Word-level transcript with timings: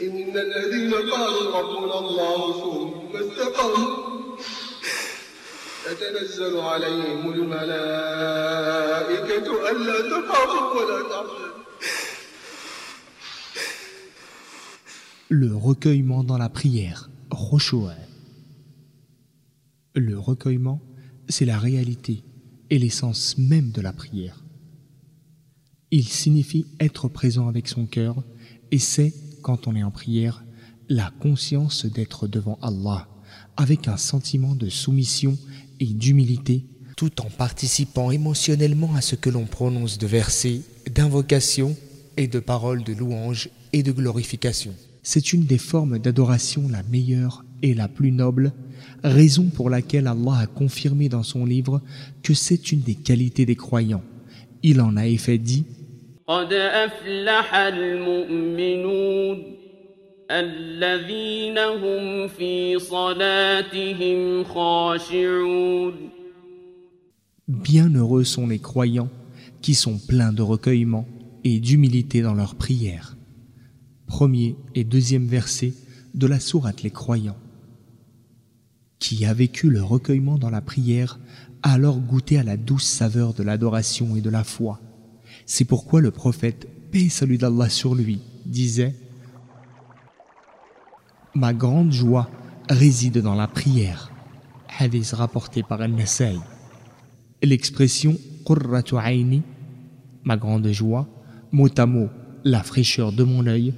إن 0.00 0.36
الذين 0.38 0.94
قالوا 0.94 1.58
ربنا 1.58 1.98
الله 1.98 2.52
ثم 2.60 3.16
استقاموا 3.16 4.10
تتنزل 5.84 6.60
عليهم 6.60 7.32
الملائكة 7.32 8.50
ألا 9.70 9.98
تخافوا 10.10 10.80
ولا 10.80 10.98
تحزنوا 11.08 11.50
Le 15.32 15.54
recueillement 15.54 16.24
dans 16.24 16.38
la 16.38 16.48
prière, 16.48 17.08
Khushu'a. 17.30 17.94
Le 19.94 20.18
recueillement, 20.18 20.80
c'est 21.28 21.44
la 21.44 21.56
réalité 21.56 22.24
et 22.68 22.80
l'essence 22.80 23.38
même 23.38 23.70
de 23.70 23.80
la 23.80 23.92
prière. 23.92 24.42
Il 25.92 26.08
signifie 26.08 26.66
être 26.80 27.06
présent 27.06 27.46
avec 27.46 27.68
son 27.68 27.86
cœur 27.86 28.24
et 28.72 28.80
c'est, 28.80 29.14
quand 29.45 29.67
on 29.67 29.75
est 29.75 29.83
en 29.83 29.91
prière, 29.91 30.43
la 30.89 31.11
conscience 31.19 31.85
d'être 31.85 32.27
devant 32.27 32.57
Allah 32.63 33.07
avec 33.57 33.87
un 33.87 33.95
sentiment 33.95 34.55
de 34.55 34.69
soumission 34.69 35.37
et 35.79 35.85
d'humilité 35.85 36.65
tout 36.97 37.21
en 37.21 37.29
participant 37.29 38.09
émotionnellement 38.09 38.95
à 38.95 39.01
ce 39.01 39.15
que 39.15 39.29
l'on 39.29 39.45
prononce 39.45 39.99
de 39.99 40.07
versets, 40.07 40.61
d'invocations 40.91 41.75
et 42.17 42.27
de 42.27 42.39
paroles 42.39 42.83
de 42.83 42.93
louange 42.93 43.51
et 43.71 43.83
de 43.83 43.91
glorification. 43.91 44.73
C'est 45.03 45.31
une 45.31 45.45
des 45.45 45.59
formes 45.59 45.99
d'adoration 45.99 46.67
la 46.67 46.81
meilleure 46.81 47.45
et 47.61 47.75
la 47.75 47.87
plus 47.87 48.11
noble, 48.11 48.51
raison 49.03 49.45
pour 49.49 49.69
laquelle 49.69 50.07
Allah 50.07 50.39
a 50.39 50.47
confirmé 50.47 51.07
dans 51.07 51.21
son 51.21 51.45
livre 51.45 51.83
que 52.23 52.33
c'est 52.33 52.71
une 52.71 52.81
des 52.81 52.95
qualités 52.95 53.45
des 53.45 53.55
croyants. 53.55 54.03
Il 54.63 54.81
en 54.81 54.97
a 54.97 55.05
effet 55.05 55.37
dit 55.37 55.65
قد 56.26 56.52
أفلح 56.52 57.54
المؤمنون 57.54 59.42
الذين 60.30 61.58
هم 61.58 62.28
في 62.28 62.78
صلاتهم 62.78 64.44
خاشعون 64.44 65.94
Bienheureux 67.48 68.22
sont 68.22 68.46
les 68.46 68.60
croyants 68.60 69.10
qui 69.60 69.74
sont 69.74 69.98
pleins 69.98 70.32
de 70.32 70.42
recueillement 70.42 71.04
et 71.42 71.58
d'humilité 71.58 72.22
dans 72.22 72.34
leur 72.34 72.54
prière. 72.54 73.16
Premier 74.06 74.54
et 74.76 74.84
deuxième 74.84 75.26
verset 75.26 75.74
de 76.14 76.28
la 76.28 76.38
sourate 76.38 76.84
Les 76.84 76.90
Croyants. 76.90 77.36
Qui 79.00 79.24
a 79.24 79.34
vécu 79.34 79.68
le 79.68 79.82
recueillement 79.82 80.38
dans 80.38 80.50
la 80.50 80.60
prière 80.60 81.18
a 81.62 81.72
alors 81.72 81.98
goûté 81.98 82.38
à 82.38 82.44
la 82.44 82.56
douce 82.56 82.84
saveur 82.84 83.34
de 83.34 83.42
l'adoration 83.42 84.14
et 84.14 84.20
de 84.20 84.30
la 84.30 84.44
foi. 84.44 84.80
C'est 85.45 85.65
pourquoi 85.65 86.01
le 86.01 86.09
prophète, 86.09 86.67
paix 86.91 87.03
et 87.03 87.09
salut 87.09 87.37
d'Allah 87.37 87.69
sur 87.69 87.93
lui, 87.93 88.19
disait 88.45 88.95
Ma 91.35 91.53
grande 91.53 91.91
joie 91.91 92.29
réside 92.69 93.19
dans 93.19 93.35
la 93.35 93.47
prière. 93.47 94.11
Hadith 94.79 95.11
rapporté 95.11 95.61
par 95.61 95.81
Al-Nasai. 95.81 96.35
L'expression 97.43 98.17
Qurratu 98.45 98.95
Aini, 98.97 99.43
ma 100.23 100.35
grande 100.35 100.67
joie, 100.71 101.07
mot 101.51 101.69
à 101.77 101.85
mot, 101.85 102.09
la 102.43 102.63
fraîcheur 102.63 103.11
de 103.11 103.23
mon 103.23 103.45
œil, 103.45 103.73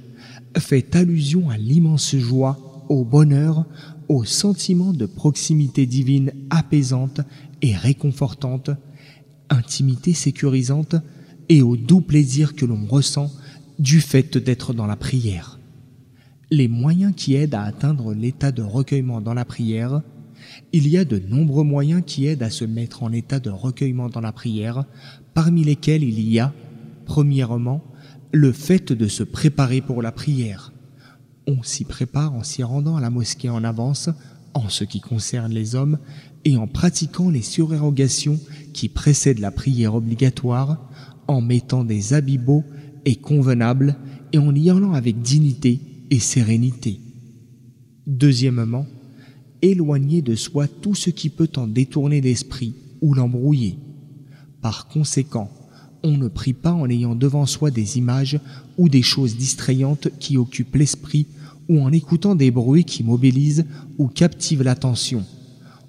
fait 0.56 0.96
allusion 0.96 1.50
à 1.50 1.58
l'immense 1.58 2.16
joie, 2.16 2.86
au 2.88 3.04
bonheur, 3.04 3.66
au 4.08 4.24
sentiment 4.24 4.94
de 4.94 5.04
proximité 5.04 5.84
divine 5.84 6.32
apaisante 6.48 7.20
et 7.60 7.76
réconfortante, 7.76 8.70
intimité 9.50 10.14
sécurisante 10.14 10.96
et 11.48 11.62
au 11.62 11.76
doux 11.76 12.00
plaisir 12.00 12.54
que 12.54 12.66
l'on 12.66 12.86
ressent 12.86 13.30
du 13.78 14.00
fait 14.00 14.36
d'être 14.38 14.74
dans 14.74 14.86
la 14.86 14.96
prière. 14.96 15.58
Les 16.50 16.68
moyens 16.68 17.12
qui 17.14 17.34
aident 17.34 17.54
à 17.54 17.62
atteindre 17.62 18.14
l'état 18.14 18.52
de 18.52 18.62
recueillement 18.62 19.20
dans 19.20 19.34
la 19.34 19.44
prière, 19.44 20.02
il 20.72 20.88
y 20.88 20.96
a 20.96 21.04
de 21.04 21.18
nombreux 21.18 21.64
moyens 21.64 22.02
qui 22.06 22.26
aident 22.26 22.42
à 22.42 22.50
se 22.50 22.64
mettre 22.64 23.02
en 23.02 23.12
état 23.12 23.40
de 23.40 23.50
recueillement 23.50 24.08
dans 24.08 24.20
la 24.20 24.32
prière, 24.32 24.84
parmi 25.34 25.64
lesquels 25.64 26.02
il 26.02 26.20
y 26.20 26.38
a, 26.38 26.52
premièrement, 27.06 27.84
le 28.32 28.52
fait 28.52 28.92
de 28.92 29.08
se 29.08 29.22
préparer 29.22 29.80
pour 29.80 30.02
la 30.02 30.12
prière. 30.12 30.72
On 31.46 31.62
s'y 31.62 31.84
prépare 31.84 32.34
en 32.34 32.42
s'y 32.42 32.62
rendant 32.62 32.96
à 32.96 33.00
la 33.00 33.10
mosquée 33.10 33.48
en 33.48 33.64
avance, 33.64 34.10
en 34.54 34.68
ce 34.68 34.84
qui 34.84 35.00
concerne 35.00 35.52
les 35.52 35.74
hommes, 35.74 35.98
et 36.44 36.56
en 36.56 36.66
pratiquant 36.66 37.30
les 37.30 37.42
surérogations 37.42 38.38
qui 38.72 38.88
précèdent 38.88 39.40
la 39.40 39.50
prière 39.50 39.94
obligatoire, 39.94 40.88
en 41.28 41.40
mettant 41.40 41.84
des 41.84 42.14
habits 42.14 42.38
beaux 42.38 42.64
et 43.04 43.16
convenables 43.16 43.96
et 44.32 44.38
en 44.38 44.54
y 44.54 44.70
allant 44.70 44.92
avec 44.92 45.20
dignité 45.20 45.80
et 46.10 46.18
sérénité. 46.18 47.00
Deuxièmement, 48.06 48.86
éloigner 49.62 50.22
de 50.22 50.34
soi 50.34 50.66
tout 50.66 50.94
ce 50.94 51.10
qui 51.10 51.30
peut 51.30 51.50
en 51.56 51.66
détourner 51.66 52.20
l'esprit 52.20 52.74
ou 53.00 53.14
l'embrouiller. 53.14 53.78
Par 54.62 54.88
conséquent, 54.88 55.50
on 56.02 56.16
ne 56.16 56.28
prie 56.28 56.52
pas 56.52 56.72
en 56.72 56.88
ayant 56.88 57.14
devant 57.14 57.46
soi 57.46 57.70
des 57.70 57.98
images 57.98 58.40
ou 58.76 58.88
des 58.88 59.02
choses 59.02 59.36
distrayantes 59.36 60.08
qui 60.18 60.36
occupent 60.36 60.76
l'esprit 60.76 61.26
ou 61.68 61.80
en 61.80 61.92
écoutant 61.92 62.34
des 62.34 62.50
bruits 62.50 62.84
qui 62.84 63.04
mobilisent 63.04 63.66
ou 63.98 64.08
captivent 64.08 64.62
l'attention. 64.62 65.24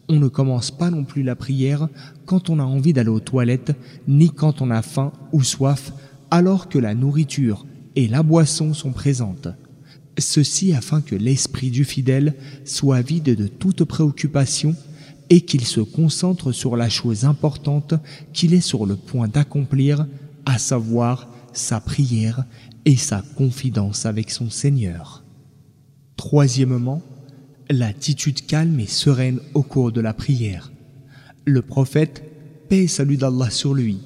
On 0.10 0.20
ne 0.20 0.28
commence 0.28 0.72
pas 0.72 0.90
non 0.90 1.04
plus 1.04 1.22
la 1.22 1.36
prière 1.36 1.88
quand 2.26 2.50
on 2.50 2.60
a 2.60 2.64
envie 2.64 2.94
d'aller 2.94 3.10
aux 3.10 3.20
toilettes, 3.20 3.74
ni 4.08 4.32
quand 4.32 4.62
on 4.62 4.72
a 4.72 4.82
faim 4.82 5.14
ou 5.32 5.44
soif, 5.44 5.94
alors 6.32 6.68
que 6.68 6.80
la 6.80 6.96
nourriture 6.96 7.68
et 7.96 8.08
la 8.08 8.24
boisson 8.24 8.74
sont 8.74 8.92
présentes. 8.92 9.50
Ceci 10.18 10.74
afin 10.74 11.02
que 11.02 11.16
l'esprit 11.16 11.70
du 11.70 11.86
fidèle 11.86 12.34
soit 12.66 13.02
vide 13.02 13.36
de 13.36 13.48
toute 13.48 13.84
préoccupation 13.84 14.76
et 15.30 15.42
qu'il 15.42 15.64
se 15.64 15.82
concentre 15.82 16.52
sur 16.52 16.76
la 16.76 16.90
chose 16.90 17.24
importante 17.24 17.94
qu'il 18.34 18.56
est 18.56 18.62
sur 18.62 18.88
le 18.88 18.96
point 18.96 19.28
d'accomplir, 19.28 20.08
à 20.46 20.58
savoir 20.58 21.28
sa 21.54 21.80
prière 21.80 22.46
et 22.86 22.96
sa 22.96 23.22
confidence 23.38 24.08
avec 24.08 24.32
son 24.32 24.50
Seigneur. 24.50 25.24
Troisièmement, 26.16 27.04
l'attitude 27.70 28.46
calme 28.48 28.80
et 28.80 28.88
sereine 28.88 29.40
au 29.54 29.62
cours 29.62 29.92
de 29.92 30.02
la 30.02 30.14
prière. 30.14 30.72
Le 31.46 31.62
prophète, 31.62 32.24
paix 32.68 32.84
et 32.84 32.88
salut 32.88 33.18
d'Allah 33.18 33.52
sur 33.52 33.74
lui, 33.74 34.00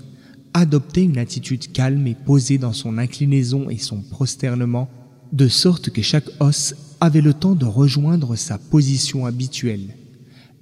adoptait 0.53 1.03
une 1.03 1.17
attitude 1.17 1.71
calme 1.71 2.05
et 2.07 2.15
posée 2.15 2.57
dans 2.57 2.73
son 2.73 2.97
inclinaison 2.97 3.69
et 3.69 3.77
son 3.77 4.01
prosternement, 4.01 4.89
de 5.31 5.47
sorte 5.47 5.89
que 5.89 6.01
chaque 6.01 6.29
os 6.39 6.75
avait 6.99 7.21
le 7.21 7.33
temps 7.33 7.55
de 7.55 7.65
rejoindre 7.65 8.35
sa 8.35 8.57
position 8.57 9.25
habituelle. 9.25 9.95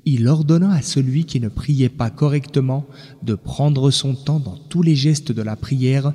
Il 0.05 0.27
ordonna 0.27 0.71
à 0.73 0.81
celui 0.81 1.25
qui 1.25 1.39
ne 1.39 1.49
priait 1.49 1.89
pas 1.89 2.09
correctement 2.09 2.85
de 3.21 3.35
prendre 3.35 3.91
son 3.91 4.15
temps 4.15 4.39
dans 4.39 4.57
tous 4.57 4.81
les 4.81 4.95
gestes 4.95 5.31
de 5.31 5.41
la 5.41 5.55
prière 5.55 6.13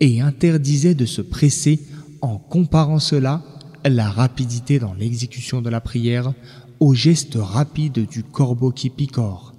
et 0.00 0.20
interdisait 0.20 0.94
de 0.94 1.06
se 1.06 1.22
presser 1.22 1.80
en 2.20 2.38
comparant 2.38 2.98
cela, 2.98 3.44
la 3.84 4.10
rapidité 4.10 4.78
dans 4.78 4.94
l'exécution 4.94 5.62
de 5.62 5.70
la 5.70 5.80
prière, 5.80 6.32
au 6.80 6.94
geste 6.94 7.36
rapide 7.40 8.06
du 8.06 8.22
corbeau 8.22 8.70
qui 8.70 8.90
picore. 8.90 9.54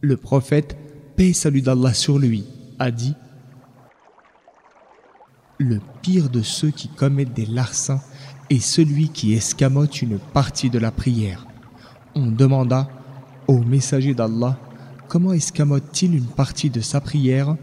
Le 0.00 0.16
prophète, 0.16 0.76
paix 1.16 1.32
salut 1.32 1.62
d'Allah 1.62 1.94
sur 1.94 2.18
lui, 2.18 2.44
a 2.78 2.90
dit 2.90 3.14
Le 5.58 5.80
pire 6.02 6.28
de 6.28 6.42
ceux 6.42 6.70
qui 6.70 6.88
commettent 6.88 7.34
des 7.34 7.46
larcins 7.46 8.00
est 8.50 8.60
celui 8.60 9.08
qui 9.08 9.32
escamote 9.32 10.02
une 10.02 10.18
partie 10.18 10.70
de 10.70 10.78
la 10.78 10.90
prière. 10.90 11.46
On 12.14 12.26
demanda 12.26 12.88
Ô 13.48 13.58
messager 13.60 14.14
d'Allah, 14.14 14.58
comment 15.08 15.32
escamote-t-il 15.32 16.14
une 16.14 16.26
partie 16.26 16.70
de 16.70 16.80
sa 16.80 17.00
prière? 17.00 17.56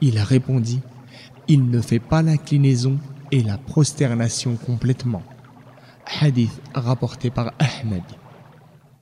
Il 0.00 0.18
répondit 0.18 0.80
Il 1.48 1.68
ne 1.70 1.80
fait 1.80 1.98
pas 1.98 2.22
l'inclinaison 2.22 2.98
et 3.32 3.42
la 3.42 3.58
prosternation 3.58 4.56
complètement. 4.56 5.22
Hadith 6.20 6.60
rapporté 6.74 7.30
par 7.30 7.52
Ahmed. 7.58 8.02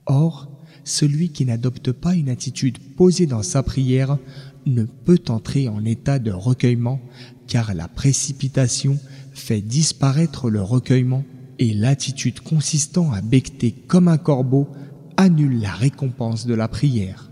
Or, 0.05 0.49
celui 0.83 1.29
qui 1.29 1.45
n'adopte 1.45 1.91
pas 1.91 2.15
une 2.15 2.29
attitude 2.29 2.79
posée 2.95 3.27
dans 3.27 3.43
sa 3.43 3.61
prière 3.61 4.17
ne 4.65 4.85
peut 4.85 5.21
entrer 5.27 5.67
en 5.67 5.83
état 5.85 6.17
de 6.17 6.31
recueillement 6.31 6.99
car 7.47 7.73
la 7.75 7.87
précipitation 7.87 8.97
fait 9.33 9.61
disparaître 9.61 10.49
le 10.49 10.61
recueillement 10.61 11.23
et 11.59 11.73
l'attitude 11.73 12.39
consistant 12.39 13.11
à 13.11 13.21
becter 13.21 13.71
comme 13.71 14.07
un 14.07 14.17
corbeau 14.17 14.69
annule 15.17 15.59
la 15.59 15.73
récompense 15.73 16.45
de 16.45 16.53
la 16.53 16.67
prière. 16.67 17.31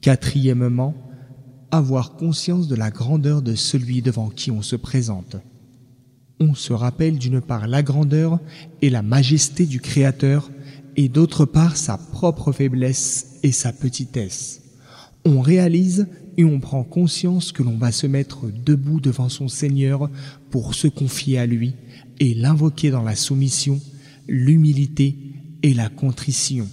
Quatrièmement, 0.00 0.94
avoir 1.70 2.14
conscience 2.14 2.68
de 2.68 2.76
la 2.76 2.90
grandeur 2.90 3.42
de 3.42 3.54
celui 3.54 4.00
devant 4.00 4.28
qui 4.28 4.50
on 4.50 4.62
se 4.62 4.76
présente. 4.76 5.36
On 6.46 6.52
se 6.52 6.74
rappelle 6.74 7.16
d'une 7.16 7.40
part 7.40 7.66
la 7.66 7.82
grandeur 7.82 8.38
et 8.82 8.90
la 8.90 9.00
majesté 9.00 9.64
du 9.64 9.80
Créateur 9.80 10.50
et 10.94 11.08
d'autre 11.08 11.46
part 11.46 11.78
sa 11.78 11.96
propre 11.96 12.52
faiblesse 12.52 13.38
et 13.42 13.50
sa 13.50 13.72
petitesse. 13.72 14.60
On 15.24 15.40
réalise 15.40 16.06
et 16.36 16.44
on 16.44 16.60
prend 16.60 16.84
conscience 16.84 17.50
que 17.50 17.62
l'on 17.62 17.78
va 17.78 17.92
se 17.92 18.06
mettre 18.06 18.50
debout 18.52 19.00
devant 19.00 19.30
son 19.30 19.48
Seigneur 19.48 20.10
pour 20.50 20.74
se 20.74 20.86
confier 20.86 21.38
à 21.38 21.46
lui 21.46 21.76
et 22.20 22.34
l'invoquer 22.34 22.90
dans 22.90 23.04
la 23.04 23.16
soumission, 23.16 23.80
l'humilité 24.28 25.16
et 25.62 25.72
la 25.72 25.88
contrition. 25.88 26.68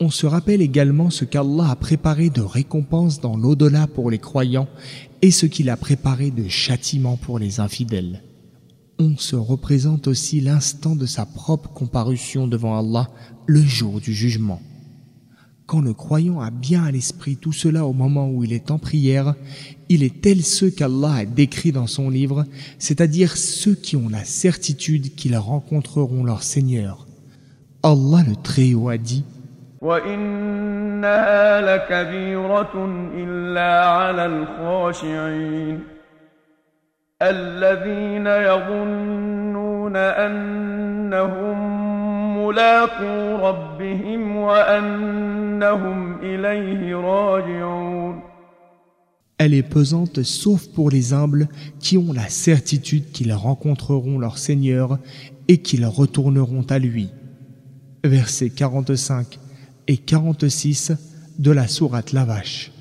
On 0.00 0.10
se 0.10 0.26
rappelle 0.26 0.60
également 0.60 1.10
ce 1.10 1.24
qu'Allah 1.24 1.70
a 1.70 1.76
préparé 1.76 2.30
de 2.30 2.40
récompense 2.40 3.20
dans 3.20 3.36
l'au-delà 3.36 3.86
pour 3.86 4.10
les 4.10 4.18
croyants 4.18 4.68
et 5.22 5.30
ce 5.30 5.46
qu'il 5.46 5.70
a 5.70 5.76
préparé 5.76 6.32
de 6.32 6.48
châtiment 6.48 7.16
pour 7.16 7.38
les 7.38 7.60
infidèles. 7.60 8.22
On 9.00 9.16
se 9.16 9.36
représente 9.36 10.08
aussi 10.08 10.40
l'instant 10.40 10.96
de 10.96 11.06
sa 11.06 11.24
propre 11.24 11.70
comparution 11.70 12.48
devant 12.48 12.76
Allah 12.76 13.08
le 13.46 13.60
jour 13.60 14.00
du 14.00 14.12
jugement. 14.12 14.60
Quand 15.66 15.80
le 15.80 15.92
croyant 15.92 16.40
a 16.40 16.50
bien 16.50 16.82
à 16.82 16.90
l'esprit 16.90 17.36
tout 17.36 17.52
cela 17.52 17.84
au 17.84 17.92
moment 17.92 18.28
où 18.28 18.42
il 18.42 18.52
est 18.52 18.72
en 18.72 18.78
prière, 18.78 19.34
il 19.88 20.02
est 20.02 20.20
tel 20.20 20.42
ceux 20.42 20.70
qu'Allah 20.70 21.12
a 21.12 21.24
décrits 21.26 21.70
dans 21.70 21.86
son 21.86 22.10
livre, 22.10 22.44
c'est-à-dire 22.80 23.36
ceux 23.36 23.74
qui 23.74 23.94
ont 23.94 24.08
la 24.08 24.24
certitude 24.24 25.14
qu'ils 25.14 25.36
rencontreront 25.36 26.24
leur 26.24 26.42
Seigneur. 26.42 27.06
Allah 27.84 28.24
le 28.26 28.34
Très-Haut 28.34 28.88
a 28.88 28.98
dit 28.98 29.24
elle 49.38 49.54
est 49.54 49.62
pesante 49.62 50.22
sauf 50.22 50.66
pour 50.68 50.90
les 50.90 51.12
humbles 51.12 51.48
qui 51.78 51.96
ont 51.96 52.12
la 52.12 52.28
certitude 52.28 53.10
qu'ils 53.12 53.32
rencontreront 53.32 54.18
leur 54.18 54.36
Seigneur 54.36 54.98
et 55.46 55.58
qu'ils 55.58 55.86
retourneront 55.86 56.66
à 56.68 56.78
lui. 56.78 57.08
Versets 58.04 58.50
45 58.50 59.38
et 59.86 59.96
46 59.96 60.92
de 61.38 61.50
la 61.50 61.68
sourate 61.68 62.12
La 62.12 62.24
Vache. 62.24 62.72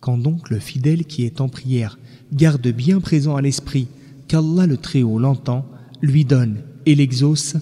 Quand 0.00 0.16
donc 0.16 0.50
le 0.50 0.58
fidèle 0.58 1.04
qui 1.04 1.24
est 1.24 1.40
en 1.40 1.48
prière 1.48 1.98
garde 2.32 2.68
bien 2.68 3.00
présent 3.00 3.36
à 3.36 3.42
l'esprit 3.42 3.88
qu'Allah 4.28 4.66
le 4.66 4.76
Très-Haut 4.76 5.18
l'entend, 5.18 5.66
lui 6.00 6.24
donne 6.24 6.62
et 6.86 6.94
l'exauce, 6.94 7.56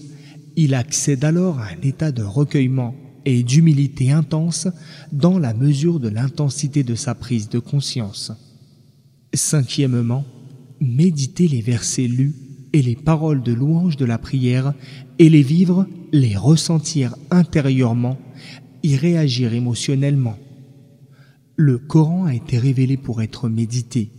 il 0.56 0.74
accède 0.74 1.24
alors 1.24 1.58
à 1.58 1.66
un 1.66 1.80
état 1.82 2.12
de 2.12 2.22
recueillement 2.22 2.94
et 3.24 3.42
d'humilité 3.42 4.10
intense 4.10 4.68
dans 5.12 5.38
la 5.38 5.54
mesure 5.54 6.00
de 6.00 6.08
l'intensité 6.08 6.84
de 6.84 6.94
sa 6.94 7.14
prise 7.14 7.48
de 7.48 7.58
conscience. 7.58 8.32
Cinquièmement, 9.34 10.24
méditer 10.80 11.48
les 11.48 11.60
versets 11.60 12.06
lus 12.06 12.34
et 12.72 12.82
les 12.82 12.96
paroles 12.96 13.42
de 13.42 13.52
louange 13.52 13.96
de 13.96 14.04
la 14.04 14.18
prière 14.18 14.74
et 15.18 15.28
les 15.28 15.42
vivre, 15.42 15.86
les 16.12 16.36
ressentir 16.36 17.16
intérieurement, 17.30 18.18
y 18.82 18.96
réagir 18.96 19.54
émotionnellement. 19.54 20.38
Le 21.60 21.76
Coran 21.76 22.26
a 22.26 22.34
été 22.36 22.56
révélé 22.56 22.96
pour 22.96 23.20
être 23.20 23.48
médité. 23.48 24.12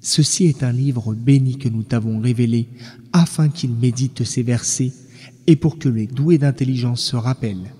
Ceci 0.00 0.44
est 0.44 0.62
un 0.62 0.70
livre 0.70 1.12
béni 1.12 1.58
que 1.58 1.68
nous 1.68 1.82
t'avons 1.82 2.20
révélé 2.20 2.68
afin 3.12 3.48
qu'il 3.48 3.72
médite 3.72 4.22
ces 4.22 4.44
versets 4.44 4.92
et 5.48 5.56
pour 5.56 5.80
que 5.80 5.88
les 5.88 6.06
doués 6.06 6.38
d'intelligence 6.38 7.00
se 7.00 7.16
rappellent. 7.16 7.72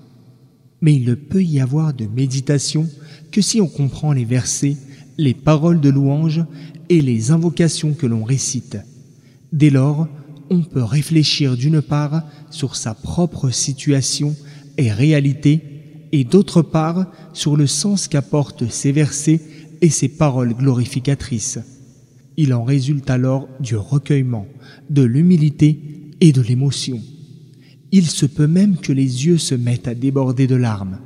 Mais 0.81 0.93
il 0.93 1.05
ne 1.05 1.15
peut 1.15 1.41
y 1.41 1.61
avoir 1.61 1.93
de 1.93 2.07
méditation 2.07 2.89
que 3.31 3.39
si 3.39 3.61
on 3.61 3.69
comprend 3.69 4.11
les 4.11 4.25
versets, 4.25 4.75
les 5.17 5.33
paroles 5.33 5.79
de 5.79 5.89
louange 5.89 6.43
et 6.89 6.99
les 6.99 7.31
invocations 7.31 7.93
que 7.93 8.05
l'on 8.05 8.25
récite. 8.25 8.79
Dès 9.53 9.69
lors, 9.69 10.09
on 10.49 10.61
peut 10.61 10.83
réfléchir 10.83 11.55
d'une 11.55 11.81
part 11.81 12.23
sur 12.49 12.75
sa 12.75 12.95
propre 12.95 13.49
situation 13.49 14.35
et 14.77 14.91
réalité 14.91 15.78
et 16.11 16.23
d'autre 16.23 16.61
part 16.61 17.05
sur 17.33 17.55
le 17.55 17.67
sens 17.67 18.07
qu'apportent 18.07 18.69
ces 18.69 18.91
versets 18.91 19.41
et 19.81 19.89
ces 19.89 20.07
paroles 20.07 20.53
glorificatrices. 20.53 21.59
Il 22.37 22.53
en 22.53 22.63
résulte 22.63 23.09
alors 23.09 23.47
du 23.59 23.75
recueillement, 23.75 24.47
de 24.89 25.03
l'humilité 25.03 25.79
et 26.21 26.31
de 26.31 26.41
l'émotion. 26.41 27.01
Il 27.91 28.05
se 28.05 28.25
peut 28.25 28.47
même 28.47 28.77
que 28.77 28.93
les 28.93 29.25
yeux 29.25 29.37
se 29.37 29.55
mettent 29.55 29.87
à 29.87 29.95
déborder 29.95 30.47
de 30.47 30.55
larmes. 30.55 30.99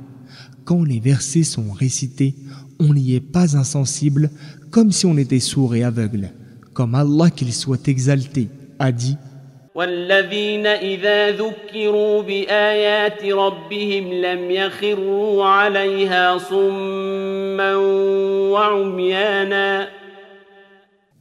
Quand 0.64 0.84
les 0.84 1.00
versets 1.00 1.42
sont 1.42 1.72
récités, 1.72 2.34
on 2.78 2.94
n'y 2.94 3.14
est 3.14 3.20
pas 3.20 3.56
insensible 3.56 4.30
comme 4.70 4.92
si 4.92 5.06
on 5.06 5.16
était 5.16 5.40
sourd 5.40 5.74
et 5.74 5.84
aveugle. 5.84 6.32
Comme 6.72 6.94
Allah 6.94 7.30
qu'il 7.30 7.52
soit 7.52 7.88
exalté 7.88 8.48
a 8.78 8.92
dit 8.92 9.16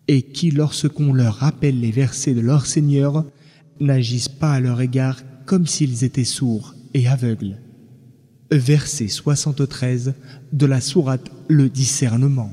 et 0.08 0.22
qui, 0.22 0.52
lorsqu'on 0.52 1.14
leur 1.14 1.34
rappelle 1.36 1.80
les 1.80 1.90
versets 1.90 2.36
de 2.36 2.42
leur 2.42 2.68
Seigneur, 2.68 3.26
n'agissent 3.80 4.30
pas 4.30 4.54
à 4.54 4.60
leur 4.60 4.82
égard 4.82 5.22
comme 5.48 5.66
s'ils 5.66 6.04
étaient 6.04 6.24
sourds 6.24 6.76
et 6.94 7.08
aveugles. 7.08 7.58
Verset 8.52 9.08
73 9.08 10.14
de 10.52 10.66
la 10.68 10.80
sourate 10.80 11.32
Le 11.48 11.70
discernement. 11.70 12.52